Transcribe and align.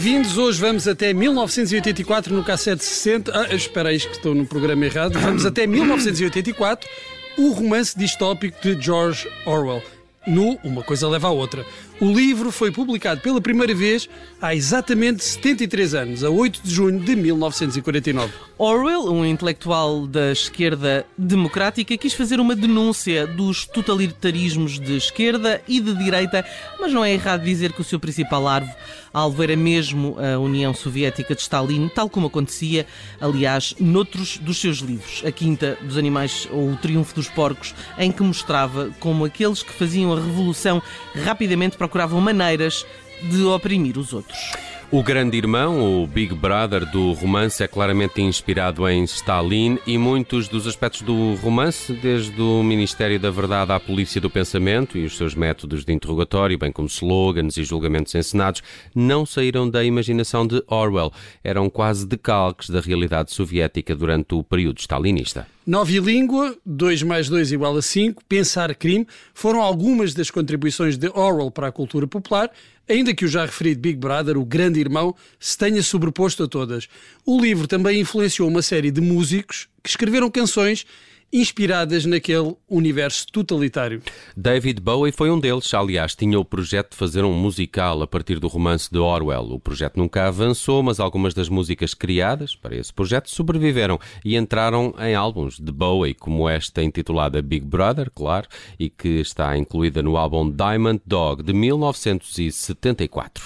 Bem-vindos, 0.00 0.38
hoje 0.38 0.60
vamos 0.60 0.86
até 0.86 1.12
1984 1.12 2.32
no 2.32 2.44
cassete 2.44 2.84
60. 2.84 3.32
Ah, 3.36 3.52
espera 3.52 3.88
aí 3.88 3.98
que 3.98 4.12
estou 4.12 4.32
no 4.32 4.46
programa 4.46 4.86
errado. 4.86 5.18
Vamos 5.18 5.44
até 5.44 5.66
1984, 5.66 6.88
o 7.36 7.50
romance 7.50 7.98
distópico 7.98 8.56
de 8.62 8.80
George 8.80 9.28
Orwell. 9.44 9.82
No 10.24 10.56
Uma 10.62 10.84
Coisa 10.84 11.08
Leva 11.08 11.26
à 11.26 11.30
Outra. 11.32 11.66
O 12.00 12.12
livro 12.12 12.52
foi 12.52 12.70
publicado 12.70 13.20
pela 13.20 13.40
primeira 13.40 13.74
vez 13.74 14.08
há 14.40 14.54
exatamente 14.54 15.24
73 15.24 15.94
anos, 15.94 16.22
a 16.22 16.30
8 16.30 16.60
de 16.62 16.70
junho 16.72 17.00
de 17.00 17.16
1949. 17.16 18.32
Orwell, 18.56 19.12
um 19.12 19.24
intelectual 19.24 20.06
da 20.06 20.30
esquerda 20.30 21.04
democrática, 21.16 21.96
quis 21.96 22.14
fazer 22.14 22.38
uma 22.38 22.54
denúncia 22.54 23.26
dos 23.26 23.64
totalitarismos 23.64 24.78
de 24.78 24.96
esquerda 24.96 25.60
e 25.66 25.80
de 25.80 25.92
direita, 25.94 26.44
mas 26.78 26.92
não 26.92 27.04
é 27.04 27.12
errado 27.12 27.42
dizer 27.42 27.72
que 27.72 27.80
o 27.80 27.84
seu 27.84 27.98
principal 27.98 28.46
alvo, 28.46 28.70
alvo 29.12 29.42
era 29.42 29.56
mesmo 29.56 30.16
a 30.20 30.38
União 30.38 30.72
Soviética 30.72 31.34
de 31.34 31.40
Stalin, 31.40 31.88
tal 31.88 32.08
como 32.08 32.28
acontecia, 32.28 32.86
aliás, 33.20 33.74
noutros 33.80 34.38
dos 34.38 34.60
seus 34.60 34.78
livros, 34.78 35.22
A 35.24 35.32
Quinta 35.32 35.76
dos 35.82 35.96
Animais 35.96 36.48
ou 36.52 36.70
O 36.70 36.76
Triunfo 36.76 37.14
dos 37.14 37.28
Porcos, 37.28 37.74
em 37.96 38.12
que 38.12 38.22
mostrava 38.22 38.90
como 39.00 39.24
aqueles 39.24 39.64
que 39.64 39.72
faziam 39.72 40.12
a 40.12 40.16
revolução 40.16 40.80
rapidamente 41.24 41.76
procuravam 41.88 42.20
maneiras 42.20 42.86
de 43.22 43.42
oprimir 43.44 43.98
os 43.98 44.12
outros. 44.12 44.52
O 44.90 45.02
grande 45.02 45.36
irmão, 45.36 46.02
o 46.02 46.06
Big 46.06 46.34
Brother 46.34 46.90
do 46.90 47.12
romance, 47.12 47.62
é 47.62 47.68
claramente 47.68 48.22
inspirado 48.22 48.88
em 48.88 49.04
Stalin 49.04 49.78
e 49.86 49.98
muitos 49.98 50.48
dos 50.48 50.66
aspectos 50.66 51.02
do 51.02 51.34
romance, 51.34 51.92
desde 51.92 52.40
o 52.40 52.62
Ministério 52.62 53.20
da 53.20 53.30
Verdade 53.30 53.70
à 53.70 53.78
Polícia 53.78 54.18
do 54.18 54.30
Pensamento 54.30 54.96
e 54.96 55.04
os 55.04 55.14
seus 55.14 55.34
métodos 55.34 55.84
de 55.84 55.92
interrogatório, 55.92 56.56
bem 56.56 56.72
como 56.72 56.88
slogans 56.88 57.58
e 57.58 57.64
julgamentos 57.64 58.14
encenados, 58.14 58.62
não 58.94 59.26
saíram 59.26 59.68
da 59.68 59.84
imaginação 59.84 60.46
de 60.46 60.64
Orwell. 60.66 61.12
Eram 61.44 61.68
quase 61.68 62.06
decalques 62.06 62.70
da 62.70 62.80
realidade 62.80 63.30
soviética 63.30 63.94
durante 63.94 64.34
o 64.34 64.42
período 64.42 64.78
stalinista. 64.78 65.46
Nove 65.66 66.00
língua, 66.00 66.56
2 66.64 67.02
mais 67.02 67.28
2 67.28 67.52
igual 67.52 67.76
a 67.76 67.82
5, 67.82 68.24
pensar 68.26 68.74
crime, 68.74 69.06
foram 69.34 69.60
algumas 69.60 70.14
das 70.14 70.30
contribuições 70.30 70.96
de 70.96 71.08
Orwell 71.08 71.50
para 71.50 71.68
a 71.68 71.72
cultura 71.72 72.06
popular, 72.06 72.50
ainda 72.88 73.14
que 73.14 73.24
o 73.24 73.28
já 73.28 73.44
referido 73.44 73.80
Big 73.80 73.98
Brother, 73.98 74.36
o 74.36 74.44
grande 74.44 74.80
irmão, 74.80 75.14
se 75.38 75.56
tenha 75.56 75.82
sobreposto 75.82 76.42
a 76.44 76.48
todas. 76.48 76.88
O 77.24 77.40
livro 77.40 77.66
também 77.66 78.00
influenciou 78.00 78.48
uma 78.48 78.62
série 78.62 78.90
de 78.90 79.00
músicos 79.00 79.68
que 79.82 79.90
escreveram 79.90 80.30
canções 80.30 80.86
inspiradas 81.32 82.04
naquele 82.04 82.56
universo 82.68 83.26
totalitário. 83.32 84.02
David 84.36 84.80
Bowie 84.80 85.12
foi 85.12 85.30
um 85.30 85.38
deles. 85.38 85.72
Aliás, 85.74 86.14
tinha 86.14 86.38
o 86.38 86.44
projeto 86.44 86.90
de 86.92 86.96
fazer 86.96 87.24
um 87.24 87.32
musical 87.32 88.02
a 88.02 88.06
partir 88.06 88.38
do 88.38 88.48
romance 88.48 88.90
de 88.90 88.98
Orwell. 88.98 89.52
O 89.52 89.60
projeto 89.60 89.96
nunca 89.96 90.26
avançou, 90.26 90.82
mas 90.82 91.00
algumas 91.00 91.34
das 91.34 91.48
músicas 91.48 91.94
criadas 91.94 92.56
para 92.56 92.76
esse 92.76 92.92
projeto 92.92 93.30
sobreviveram 93.30 93.98
e 94.24 94.36
entraram 94.36 94.94
em 94.98 95.14
álbuns 95.14 95.58
de 95.58 95.72
Bowie, 95.72 96.14
como 96.14 96.48
esta 96.48 96.82
intitulada 96.82 97.42
Big 97.42 97.64
Brother, 97.64 98.10
claro, 98.10 98.48
e 98.78 98.88
que 98.88 99.20
está 99.20 99.56
incluída 99.56 100.02
no 100.02 100.16
álbum 100.16 100.50
Diamond 100.50 101.00
Dog 101.06 101.42
de 101.42 101.52
1974. 101.52 103.44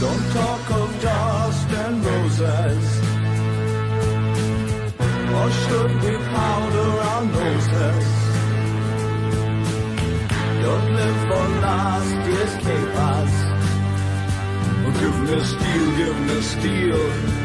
Don't 0.00 0.32
talk 0.32 0.70
of 0.70 1.00
dust 1.00 1.68
and 1.72 2.04
roses. 2.04 3.00
Or 5.34 5.50
should 5.50 6.02
we 6.02 6.16
powder 6.32 6.67
for 11.28 11.46
year's 12.28 12.54
capers. 12.64 13.34
Give 14.98 15.18
me 15.20 15.44
steel, 15.44 15.86
give 15.96 16.18
me 16.26 16.42
steel. 16.42 17.38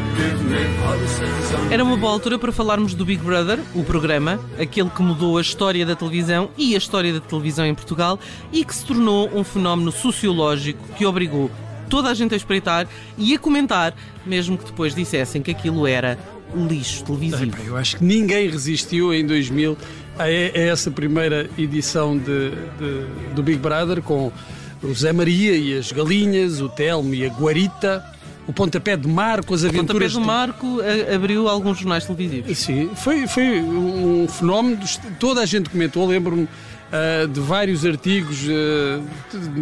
Era 1.70 1.82
uma 1.82 1.96
boa 1.96 2.12
altura 2.12 2.38
para 2.38 2.52
falarmos 2.52 2.94
do 2.94 3.04
Big 3.04 3.22
Brother, 3.22 3.58
o 3.74 3.82
programa, 3.82 4.38
aquele 4.60 4.88
que 4.88 5.02
mudou 5.02 5.38
a 5.38 5.40
história 5.40 5.84
da 5.84 5.96
televisão 5.96 6.50
e 6.56 6.74
a 6.74 6.78
história 6.78 7.12
da 7.12 7.20
televisão 7.20 7.66
em 7.66 7.74
Portugal 7.74 8.18
e 8.52 8.64
que 8.64 8.74
se 8.74 8.84
tornou 8.84 9.28
um 9.34 9.42
fenómeno 9.42 9.90
sociológico 9.90 10.80
que 10.96 11.04
obrigou 11.04 11.50
toda 11.88 12.10
a 12.10 12.14
gente 12.14 12.32
a 12.34 12.36
espreitar 12.36 12.86
e 13.18 13.34
a 13.34 13.38
comentar, 13.38 13.94
mesmo 14.24 14.56
que 14.56 14.66
depois 14.66 14.94
dissessem 14.94 15.42
que 15.42 15.50
aquilo 15.50 15.86
era 15.86 16.18
lixo 16.54 17.04
televisivo. 17.04 17.56
eu 17.66 17.76
acho 17.76 17.96
que 17.96 18.04
ninguém 18.04 18.48
resistiu 18.48 19.12
em 19.12 19.26
2000 19.26 19.76
a, 20.18 20.30
essa 20.30 20.90
primeira 20.90 21.48
edição 21.58 22.16
de, 22.16 22.50
de, 22.50 23.34
do 23.34 23.42
Big 23.42 23.58
Brother 23.58 24.02
com 24.02 24.32
o 24.82 24.94
Zé 24.94 25.12
Maria 25.12 25.56
e 25.56 25.76
as 25.76 25.90
galinhas, 25.92 26.60
o 26.60 26.68
Telmo 26.68 27.14
e 27.14 27.24
a 27.24 27.28
Guarita. 27.28 28.04
O 28.46 28.52
pontapé 28.52 28.94
de 28.94 29.08
Marco, 29.08 29.54
as 29.54 29.64
aventuras. 29.64 30.14
O 30.14 30.18
pontapé 30.18 30.20
de 30.20 30.20
Marco 30.20 30.80
abriu 31.14 31.48
alguns 31.48 31.78
jornais 31.78 32.04
televisivos. 32.04 32.58
Sim, 32.58 32.90
foi, 32.94 33.26
foi 33.26 33.62
um 33.62 34.28
fenómeno. 34.28 34.78
Toda 35.18 35.40
a 35.40 35.46
gente 35.46 35.70
comentou. 35.70 36.06
Lembro-me 36.06 36.42
uh, 36.42 37.26
de 37.26 37.40
vários 37.40 37.86
artigos 37.86 38.44
uh, 38.44 39.02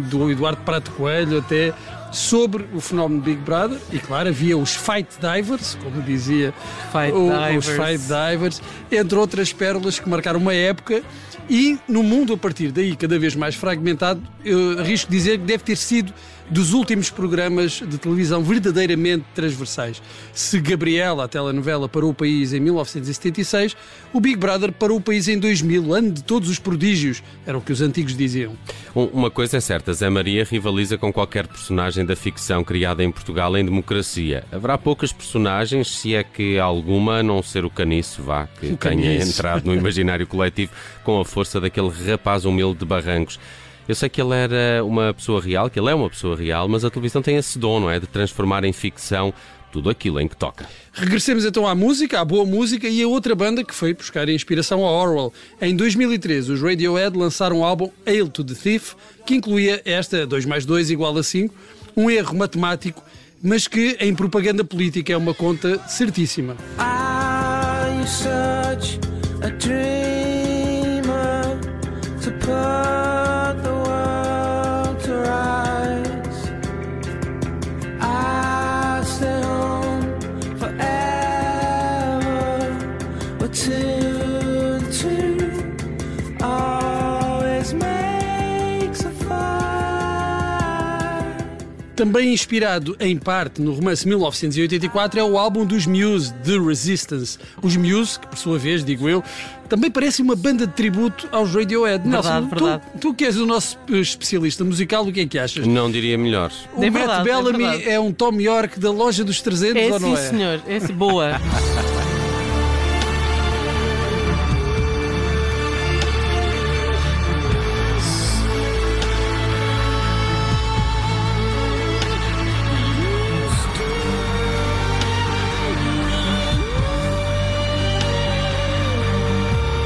do 0.09 0.29
Eduardo 0.29 0.61
Prato 0.65 0.91
Coelho 0.91 1.37
até 1.37 1.73
sobre 2.13 2.65
o 2.73 2.79
fenómeno 2.79 3.21
Big 3.21 3.41
Brother 3.41 3.79
e 3.91 3.97
claro 3.97 4.29
havia 4.29 4.57
os 4.57 4.75
Fight 4.75 5.09
Divers, 5.19 5.75
como 5.83 6.01
dizia 6.01 6.53
fight 6.91 7.11
o, 7.11 7.29
divers. 7.29 7.67
os 7.67 7.75
Fight 7.75 7.99
Divers, 8.03 8.61
entre 8.91 9.17
outras 9.17 9.51
pérolas 9.51 9.99
que 9.99 10.07
marcaram 10.07 10.39
uma 10.39 10.53
época 10.53 11.03
e 11.49 11.77
no 11.87 12.03
mundo 12.03 12.33
a 12.33 12.37
partir 12.37 12.71
daí 12.71 12.95
cada 12.95 13.17
vez 13.19 13.35
mais 13.35 13.55
fragmentado, 13.55 14.21
eu 14.45 14.79
arrisco 14.79 15.11
dizer 15.11 15.39
que 15.39 15.45
deve 15.45 15.63
ter 15.63 15.75
sido 15.75 16.13
dos 16.49 16.73
últimos 16.73 17.09
programas 17.09 17.81
de 17.85 17.97
televisão 17.97 18.43
verdadeiramente 18.43 19.25
transversais. 19.33 20.01
Se 20.33 20.59
Gabriela, 20.59 21.25
a 21.25 21.27
telenovela, 21.27 21.87
parou 21.87 22.11
o 22.11 22.13
país 22.13 22.53
em 22.53 22.59
1976, 22.59 23.75
o 24.11 24.19
Big 24.19 24.35
Brother 24.35 24.71
parou 24.71 24.97
o 24.97 25.01
país 25.01 25.27
em 25.27 25.39
2000, 25.39 25.93
ano 25.93 26.11
de 26.11 26.23
todos 26.23 26.49
os 26.49 26.59
prodígios, 26.59 27.23
era 27.45 27.57
o 27.57 27.61
que 27.61 27.71
os 27.71 27.81
antigos 27.81 28.15
diziam. 28.15 28.55
Uma 28.93 29.31
coisa 29.31 29.57
é 29.57 29.59
certa, 29.59 29.93
Zé 29.93 30.09
Maria 30.09 30.45
rivaliza 30.49 30.97
com 30.97 31.11
qualquer 31.11 31.47
personagem 31.47 32.02
da 32.05 32.15
ficção 32.15 32.63
criada 32.63 33.03
em 33.03 33.11
Portugal 33.11 33.57
em 33.57 33.65
democracia. 33.65 34.43
Haverá 34.51 34.77
poucas 34.77 35.11
personagens, 35.11 35.91
se 35.97 36.15
é 36.15 36.23
que 36.23 36.59
alguma, 36.59 37.23
não 37.23 37.41
ser 37.41 37.65
o 37.65 37.69
caniço, 37.69 38.21
vá, 38.23 38.47
que 38.47 38.67
o 38.67 38.77
tenha 38.77 38.95
caniço. 38.95 39.29
entrado 39.29 39.65
no 39.65 39.73
imaginário 39.73 40.25
coletivo 40.27 40.71
com 41.03 41.19
a 41.19 41.25
força 41.25 41.59
daquele 41.59 41.89
rapaz 41.89 42.45
humilde 42.45 42.79
de 42.79 42.85
Barrancos. 42.85 43.39
Eu 43.87 43.95
sei 43.95 44.07
que 44.07 44.21
ele 44.21 44.33
era 44.33 44.83
uma 44.83 45.13
pessoa 45.13 45.41
real, 45.41 45.69
que 45.69 45.77
ele 45.77 45.89
é 45.89 45.95
uma 45.95 46.09
pessoa 46.09 46.37
real, 46.37 46.69
mas 46.69 46.85
a 46.85 46.89
televisão 46.89 47.21
tem 47.21 47.35
esse 47.35 47.59
dom, 47.59 47.81
não 47.81 47.89
é? 47.89 47.99
De 47.99 48.07
transformar 48.07 48.63
em 48.63 48.71
ficção 48.71 49.33
tudo 49.73 49.89
aquilo 49.89 50.21
em 50.21 50.27
que 50.27 50.37
toca. 50.37 50.69
Regressemos 50.93 51.43
então 51.43 51.67
à 51.67 51.73
música, 51.73 52.21
à 52.21 52.25
boa 52.25 52.45
música 52.45 52.87
e 52.87 53.01
a 53.01 53.07
outra 53.07 53.33
banda 53.33 53.63
que 53.63 53.73
foi 53.73 53.95
buscar 53.95 54.29
inspiração 54.29 54.85
a 54.85 54.91
Orwell. 54.91 55.33
Em 55.59 55.75
2013, 55.75 56.51
os 56.51 56.61
Radiohead 56.61 57.17
lançaram 57.17 57.61
o 57.61 57.63
álbum 57.63 57.89
Hail 58.05 58.29
to 58.29 58.43
the 58.43 58.53
Thief, 58.53 58.93
que 59.25 59.33
incluía 59.33 59.81
esta 59.83 60.27
2 60.27 60.45
mais 60.45 60.63
2 60.63 60.91
igual 60.91 61.17
a 61.17 61.23
5, 61.23 61.53
um 61.97 62.07
erro 62.07 62.37
matemático, 62.37 63.03
mas 63.41 63.67
que 63.67 63.97
em 63.99 64.13
propaganda 64.13 64.63
política 64.63 65.11
é 65.11 65.17
uma 65.17 65.33
conta 65.33 65.79
certíssima. 65.87 66.55
I'm 66.77 68.42
Também 91.95 92.33
inspirado 92.33 92.97
em 92.99 93.15
parte 93.15 93.61
no 93.61 93.71
romance 93.71 94.07
1984 94.07 95.19
é 95.19 95.23
o 95.23 95.37
álbum 95.37 95.63
dos 95.63 95.85
Muse, 95.85 96.33
The 96.43 96.57
Resistance. 96.57 97.37
Os 97.61 97.77
Muse, 97.77 98.19
que 98.19 98.27
por 98.27 98.37
sua 98.37 98.57
vez, 98.57 98.83
digo 98.83 99.07
eu, 99.07 99.23
também 99.69 99.91
parece 99.91 100.21
uma 100.21 100.35
banda 100.35 100.65
de 100.65 100.73
tributo 100.73 101.29
aos 101.31 101.53
Radiohead. 101.53 102.03
Verdade, 102.03 102.27
Nelson, 102.27 102.49
verdade. 102.49 102.83
Tu, 102.93 102.99
tu 102.99 103.13
que 103.13 103.23
és 103.25 103.37
o 103.37 103.45
nosso 103.45 103.77
especialista 103.89 104.63
musical, 104.63 105.05
o 105.05 105.13
que 105.13 105.21
é 105.21 105.25
que 105.27 105.37
achas? 105.37 105.67
Não 105.67 105.91
diria 105.91 106.17
melhor. 106.17 106.51
O 106.75 106.83
é 106.83 106.89
Matt 106.89 106.93
verdade, 106.93 107.29
é 107.29 107.31
Bellamy 107.31 107.63
é, 107.63 107.93
é, 107.93 107.99
um 107.99 108.11
Tom 108.11 108.33
York 108.41 108.79
da 108.79 108.91
loja 108.91 109.23
dos 109.23 109.41
300 109.41 109.81
é, 109.81 109.93
ou 109.93 109.99
não 109.99 110.15
sim, 110.15 110.23
é? 110.23 110.29
senhor. 110.29 110.61
É 110.67 110.79
boa. 110.91 111.39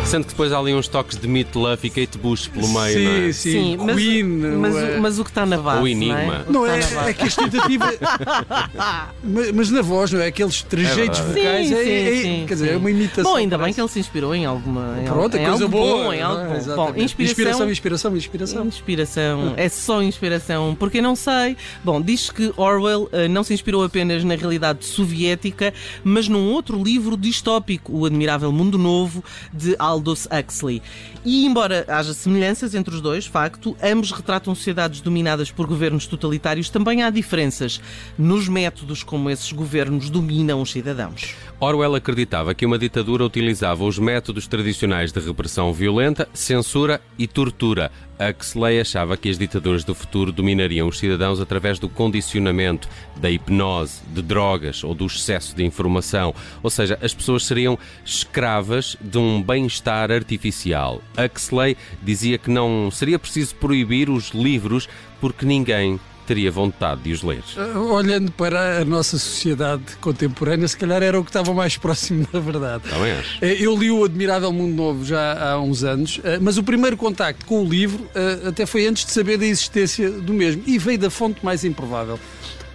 Sendo 0.08 0.24
que 0.24 0.30
depois 0.30 0.54
há 0.54 0.58
ali 0.60 0.74
uns 0.74 0.88
toques 0.88 1.18
de 1.18 1.28
Meat 1.28 1.54
Love 1.54 1.86
e 1.86 1.90
Kate 1.90 2.18
Bush 2.18 2.48
pelo 2.48 2.66
meio, 2.70 2.94
sim, 2.98 3.04
não 3.04 3.12
é? 3.12 3.32
sim, 3.34 3.52
Sim, 3.52 3.78
mas, 3.78 3.96
Queen. 3.98 4.24
mas, 4.24 4.76
é- 4.78 4.98
mas 5.00 5.20
o 5.20 5.24
que 5.26 5.30
está 5.32 5.46
na 5.46 5.58
base. 5.58 5.84
O 5.84 5.88
enigma. 5.88 6.46
Não 6.48 6.62
Não 6.62 6.66
é, 6.66 6.70
O 6.70 6.74
é, 6.76 6.78
que 6.80 6.86
está 6.86 7.02
na 7.02 7.10
é 7.10 7.14
que 7.14 7.24
as 7.24 7.36
tentativas. 7.36 7.98
mas, 9.22 9.52
mas 9.52 9.70
na 9.70 9.82
voz, 9.82 10.14
não 10.14 10.22
é? 10.22 10.28
Aqueles 10.28 10.64
trejeitos 10.64 11.20
É 11.20 11.24
vocais. 11.24 11.68
Sim, 11.68 11.74
é, 11.76 11.84
sim, 11.84 11.90
é- 11.92 12.22
sim, 12.22 12.46
quer 12.48 12.54
dizer, 12.54 12.68
sim. 12.70 12.74
é 12.74 12.78
uma 12.78 12.90
imitação. 12.90 13.32
Bom, 13.32 13.38
ainda 13.38 13.58
bem 13.58 13.74
que 13.74 13.82
ele 13.82 13.88
se 13.90 14.00
inspirou 14.00 14.34
em 14.34 14.46
alguma. 14.46 14.96
Pronto, 15.06 15.36
em 15.36 15.46
coisa 15.46 15.64
algo 15.66 15.68
boa. 15.68 16.04
Bom, 16.06 16.14
em 16.14 16.22
algo 16.22 16.38
não 16.38 16.46
é? 16.46 16.48
bom. 16.52 16.56
Exatamente. 16.56 16.96
Bom, 16.96 17.04
inspiração. 17.04 17.70
inspiração, 17.70 18.16
inspiração. 18.18 18.66
Inspiração, 18.66 19.54
é 19.58 19.68
só 19.68 20.02
inspiração, 20.02 20.74
porque 20.80 21.00
eu 21.00 21.04
não 21.04 21.18
sei. 21.18 21.58
Bom, 21.84 22.02
diz 22.02 22.30
que 22.30 22.54
Orwell 22.56 23.10
eh, 23.12 23.28
não 23.28 23.44
se 23.44 23.54
inspirou 23.54 23.84
apenas 23.84 24.24
na 24.24 24.36
realidade 24.36 24.86
soviética, 24.86 25.74
mas 26.02 26.30
num 26.30 26.50
outro 26.54 26.82
livro 26.82 27.18
distópico, 27.18 27.92
O 27.92 28.06
Admirável 28.06 28.54
Mundo 28.54 28.78
Novo, 28.78 29.22
de 29.54 29.76
Aldous 29.98 30.28
Huxley. 30.28 30.82
E 31.26 31.46
embora 31.46 31.86
haja 31.88 32.14
semelhanças 32.14 32.74
entre 32.74 32.94
os 32.94 33.02
dois, 33.02 33.26
facto, 33.26 33.76
ambos 33.84 34.12
retratam 34.12 34.54
sociedades 34.54 35.02
dominadas 35.02 35.52
por 35.52 35.68
governos 35.68 36.08
totalitários, 36.08 36.70
também 36.70 37.04
há 37.04 37.10
diferenças 37.10 37.82
nos 38.18 38.48
métodos 38.48 39.04
como 39.04 39.30
esses 39.30 39.52
governos 39.52 40.10
dominam 40.10 40.62
os 40.62 40.72
cidadãos. 40.72 41.36
Orwell 41.60 41.96
acreditava 41.96 42.54
que 42.54 42.66
uma 42.66 42.78
ditadura 42.78 43.26
utilizava 43.26 43.84
os 43.84 43.98
métodos 43.98 44.48
tradicionais 44.48 45.12
de 45.12 45.20
repressão 45.20 45.74
violenta, 45.74 46.30
censura 46.32 47.02
e 47.18 47.26
tortura. 47.26 47.92
Huxley 48.20 48.80
achava 48.80 49.16
que 49.16 49.30
as 49.30 49.38
ditaduras 49.38 49.84
do 49.84 49.94
futuro 49.94 50.32
dominariam 50.32 50.88
os 50.88 50.98
cidadãos 50.98 51.40
através 51.40 51.80
do 51.80 51.88
condicionamento, 51.88 52.90
da 53.18 53.30
hipnose, 53.30 54.02
de 54.14 54.22
drogas 54.22 54.84
ou 54.84 54.94
do 54.94 55.06
excesso 55.06 55.56
de 55.56 55.64
informação. 55.64 56.34
Ou 56.62 56.70
seja, 56.70 56.98
as 57.02 57.14
pessoas 57.14 57.46
seriam 57.46 57.78
escravas 58.04 58.98
de 59.00 59.18
um 59.18 59.42
bem-estar 59.42 60.12
artificial. 60.12 61.02
Huxley 61.18 61.78
dizia 62.02 62.38
que 62.38 62.50
não 62.50 62.90
seria 62.92 63.20
preciso 63.20 63.56
proibir 63.56 64.10
os 64.10 64.30
livros 64.32 64.90
porque 65.20 65.46
ninguém 65.46 66.00
teria 66.28 66.52
vontade 66.52 67.02
de 67.02 67.12
os 67.14 67.24
ler. 67.24 67.42
Uh, 67.58 67.94
Olhando 67.94 68.32
para 68.32 68.82
a 68.82 68.86
nossa 68.86 69.18
sociedade 69.18 69.84
contemporânea, 70.02 70.68
se 70.68 70.78
calhar 70.78 71.02
era 71.02 71.20
o 71.20 71.24
que 71.24 71.30
estava 71.30 71.54
mais 71.54 71.76
próximo 71.78 72.28
da 72.32 72.40
verdade. 72.40 72.84
Também 72.90 73.14
acho. 73.14 73.38
Eh, 73.44 73.58
Eu 73.60 73.76
li 73.78 73.90
o 73.90 74.04
Admirável 74.04 74.52
Mundo 74.52 74.76
Novo 74.76 75.06
já 75.06 75.52
há 75.52 75.60
uns 75.60 75.84
anos, 75.84 76.20
eh, 76.24 76.38
mas 76.40 76.58
o 76.58 76.64
primeiro 76.64 76.98
contacto 76.98 77.46
com 77.46 77.64
o 77.64 77.68
livro 77.68 78.08
até 78.48 78.66
foi 78.66 78.86
antes 78.88 79.06
de 79.06 79.12
saber 79.12 79.38
da 79.38 79.46
existência 79.46 80.12
do 80.12 80.34
mesmo 80.34 80.62
e 80.68 80.78
veio 80.78 81.00
da 81.00 81.10
fonte 81.10 81.44
mais 81.44 81.64
improvável. 81.64 82.20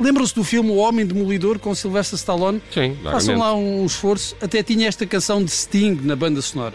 Lembram-se 0.01 0.35
do 0.35 0.43
filme 0.43 0.71
O 0.71 0.77
Homem 0.77 1.05
Demolidor 1.07 1.59
com 1.59 1.75
Sylvester 1.75 2.17
Stallone? 2.17 2.61
Sim, 2.73 2.97
Façam 3.03 3.39
lá 3.39 3.55
um 3.55 3.85
esforço. 3.85 4.35
Até 4.41 4.63
tinha 4.63 4.89
esta 4.89 5.07
canção 5.07 5.45
de 5.45 5.51
Sting 5.51 6.01
na 6.03 6.17
banda 6.17 6.41
sonora. 6.43 6.75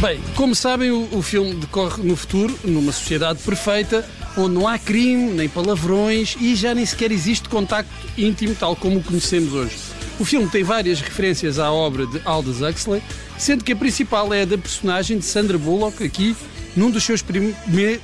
Bem, 0.00 0.20
como 0.34 0.54
sabem, 0.54 0.90
o, 0.90 1.08
o 1.12 1.22
filme 1.22 1.54
decorre 1.54 2.02
no 2.02 2.16
futuro, 2.16 2.58
numa 2.64 2.90
sociedade 2.92 3.38
perfeita, 3.44 4.04
onde 4.36 4.54
não 4.54 4.66
há 4.66 4.76
crime, 4.76 5.32
nem 5.32 5.48
palavrões 5.48 6.36
e 6.40 6.56
já 6.56 6.74
nem 6.74 6.84
sequer 6.84 7.12
existe 7.12 7.48
contacto 7.48 7.90
íntimo 8.18 8.56
tal 8.56 8.74
como 8.74 8.98
o 8.98 9.02
conhecemos 9.04 9.54
hoje. 9.54 9.76
O 10.18 10.24
filme 10.24 10.48
tem 10.48 10.64
várias 10.64 11.00
referências 11.00 11.58
à 11.58 11.70
obra 11.70 12.06
de 12.06 12.20
Aldous 12.24 12.60
Huxley, 12.60 13.02
sendo 13.38 13.64
que 13.64 13.72
a 13.72 13.76
principal 13.76 14.32
é 14.32 14.42
a 14.42 14.44
da 14.44 14.58
personagem 14.58 15.18
de 15.18 15.24
Sandra 15.24 15.58
Bullock, 15.58 16.02
aqui, 16.04 16.36
num 16.76 16.90
dos 16.90 17.04
seus 17.04 17.22
prime- 17.22 17.54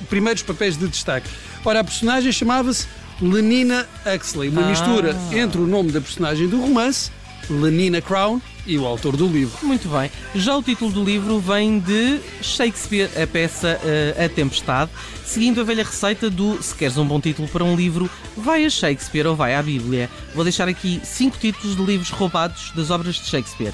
primeiros 0.09 0.41
papéis 0.43 0.77
de 0.77 0.87
destaque. 0.87 1.29
Ora, 1.65 1.79
a 1.79 1.83
personagem 1.83 2.31
chamava-se 2.31 2.87
Lenina 3.21 3.87
Huxley, 4.05 4.49
uma 4.49 4.63
Ah. 4.63 4.69
mistura 4.69 5.15
entre 5.31 5.61
o 5.61 5.67
nome 5.67 5.91
da 5.91 6.01
personagem 6.01 6.47
do 6.47 6.59
romance, 6.59 7.11
Lenina 7.49 8.01
Crown, 8.01 8.41
e 8.65 8.77
o 8.77 8.85
autor 8.85 9.17
do 9.17 9.27
livro. 9.27 9.53
Muito 9.61 9.89
bem. 9.89 10.09
Já 10.33 10.55
o 10.55 10.63
título 10.63 10.89
do 10.89 11.03
livro 11.03 11.37
vem 11.37 11.79
de 11.79 12.19
Shakespeare, 12.41 13.09
a 13.21 13.27
peça 13.27 13.77
eh, 13.83 14.25
A 14.25 14.29
Tempestade, 14.29 14.89
seguindo 15.25 15.59
a 15.59 15.65
velha 15.65 15.83
receita 15.83 16.29
do 16.29 16.63
se 16.63 16.73
queres 16.73 16.97
um 16.97 17.05
bom 17.05 17.19
título 17.19 17.45
para 17.49 17.61
um 17.65 17.75
livro, 17.75 18.09
vai 18.37 18.63
a 18.65 18.69
Shakespeare 18.69 19.27
ou 19.27 19.35
vai 19.35 19.53
à 19.53 19.61
Bíblia. 19.61 20.09
Vou 20.33 20.45
deixar 20.45 20.69
aqui 20.69 21.01
cinco 21.03 21.37
títulos 21.37 21.75
de 21.75 21.83
livros 21.83 22.09
roubados 22.09 22.71
das 22.73 22.89
obras 22.89 23.15
de 23.15 23.25
Shakespeare. 23.27 23.73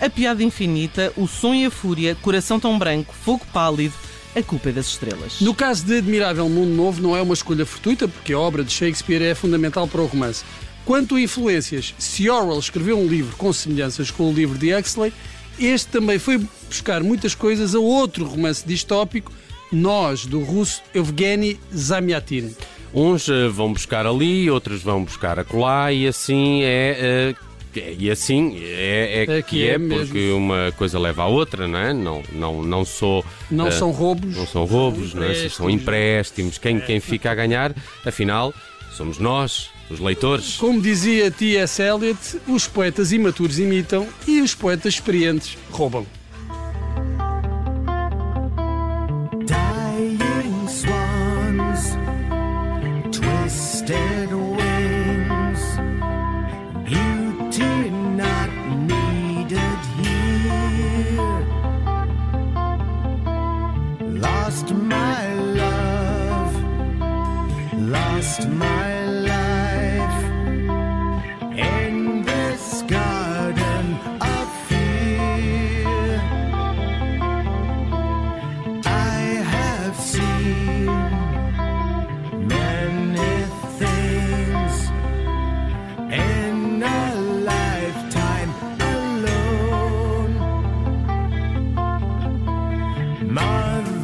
A 0.00 0.08
Piada 0.08 0.44
Infinita, 0.44 1.12
O 1.16 1.26
Som 1.26 1.54
e 1.54 1.66
a 1.66 1.70
Fúria, 1.70 2.14
Coração 2.14 2.60
Tão 2.60 2.78
Branco, 2.78 3.12
Fogo 3.12 3.44
Pálido, 3.52 3.94
A 4.34 4.42
Culpa 4.42 4.68
é 4.68 4.72
das 4.72 4.86
Estrelas. 4.86 5.40
No 5.40 5.52
caso 5.52 5.84
de 5.84 5.98
Admirável 5.98 6.48
Mundo 6.48 6.72
Novo, 6.72 7.02
não 7.02 7.16
é 7.16 7.22
uma 7.22 7.34
escolha 7.34 7.66
fortuita, 7.66 8.06
porque 8.06 8.32
a 8.32 8.38
obra 8.38 8.62
de 8.62 8.72
Shakespeare 8.72 9.22
é 9.22 9.34
fundamental 9.34 9.88
para 9.88 10.00
o 10.00 10.06
romance. 10.06 10.44
Quanto 10.84 11.16
a 11.16 11.20
influências, 11.20 11.94
se 11.98 12.30
Orwell 12.30 12.60
escreveu 12.60 12.98
um 12.98 13.08
livro 13.08 13.36
com 13.36 13.52
semelhanças 13.52 14.10
com 14.10 14.30
o 14.30 14.32
livro 14.32 14.56
de 14.56 14.72
Huxley, 14.72 15.12
este 15.58 15.88
também 15.88 16.18
foi 16.18 16.40
buscar 16.68 17.02
muitas 17.02 17.34
coisas 17.34 17.74
a 17.74 17.80
outro 17.80 18.24
romance 18.24 18.66
distópico, 18.66 19.32
Nós, 19.72 20.24
do 20.24 20.40
russo 20.40 20.80
Evgeny 20.94 21.58
Zamyatin. 21.74 22.54
Uns 22.94 23.28
eh, 23.28 23.48
vão 23.48 23.72
buscar 23.72 24.06
ali, 24.06 24.48
outros 24.50 24.80
vão 24.82 25.04
buscar 25.04 25.38
acolá 25.38 25.92
e 25.92 26.06
assim 26.06 26.62
é. 26.62 27.34
É- 27.76 27.94
e 27.98 28.10
assim 28.10 28.58
é, 28.62 29.26
é 29.28 29.38
É 29.38 29.42
que 29.42 29.68
é, 29.68 29.72
é 29.74 29.78
porque 29.78 30.30
uma 30.30 30.72
coisa 30.76 30.98
leva 30.98 31.22
à 31.22 31.26
outra, 31.26 31.66
não 31.68 31.78
é? 31.78 31.92
Não, 31.92 32.22
não, 32.32 32.62
não 32.62 32.84
sou. 32.84 33.24
Não 33.50 33.68
eh, 33.68 33.70
são 33.70 33.90
roubos. 33.90 34.36
Não 34.36 34.46
são 34.46 34.64
roubos, 34.64 35.14
não 35.14 35.24
é? 35.24 35.48
são 35.48 35.68
empréstimos. 35.68 36.58
Quem, 36.58 36.80
quem 36.80 37.00
fica 37.00 37.30
a 37.30 37.34
ganhar, 37.34 37.74
afinal, 38.04 38.54
somos 38.92 39.18
nós, 39.18 39.70
os 39.90 40.00
leitores. 40.00 40.56
Como 40.56 40.80
dizia 40.80 41.30
T.S. 41.30 41.80
Eliot, 41.82 42.18
os 42.46 42.66
poetas 42.66 43.12
imaturos 43.12 43.58
imitam 43.58 44.06
e 44.26 44.40
os 44.40 44.54
poetas 44.54 44.94
experientes 44.94 45.56
roubam. 45.70 46.06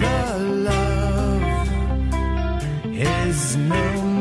Mother 0.04 0.38
love 0.68 1.68
is 2.92 3.56
no 3.56 4.13